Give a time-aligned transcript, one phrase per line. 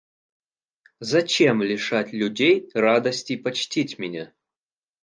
[0.99, 4.33] Зачем лишать людей радости почтить меня?